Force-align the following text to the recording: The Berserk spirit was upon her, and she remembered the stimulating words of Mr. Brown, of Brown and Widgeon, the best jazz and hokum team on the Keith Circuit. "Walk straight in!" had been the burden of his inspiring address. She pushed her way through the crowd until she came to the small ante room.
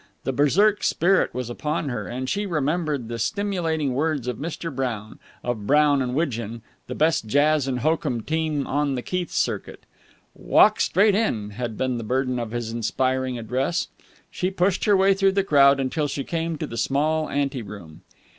The 0.23 0.33
Berserk 0.33 0.81
spirit 0.83 1.31
was 1.35 1.47
upon 1.47 1.89
her, 1.89 2.07
and 2.07 2.27
she 2.27 2.47
remembered 2.47 3.07
the 3.07 3.19
stimulating 3.19 3.93
words 3.93 4.27
of 4.27 4.37
Mr. 4.39 4.75
Brown, 4.75 5.19
of 5.43 5.67
Brown 5.67 6.01
and 6.01 6.15
Widgeon, 6.15 6.63
the 6.87 6.95
best 6.95 7.27
jazz 7.27 7.67
and 7.67 7.81
hokum 7.81 8.21
team 8.23 8.65
on 8.65 8.95
the 8.95 9.03
Keith 9.03 9.29
Circuit. 9.29 9.85
"Walk 10.33 10.79
straight 10.79 11.13
in!" 11.13 11.51
had 11.51 11.77
been 11.77 11.99
the 11.99 12.03
burden 12.03 12.39
of 12.39 12.49
his 12.49 12.71
inspiring 12.73 13.37
address. 13.37 13.89
She 14.31 14.49
pushed 14.49 14.85
her 14.85 14.97
way 14.97 15.13
through 15.13 15.33
the 15.33 15.43
crowd 15.43 15.79
until 15.79 16.07
she 16.07 16.23
came 16.23 16.57
to 16.57 16.65
the 16.65 16.77
small 16.77 17.29
ante 17.29 17.61
room. 17.61 18.01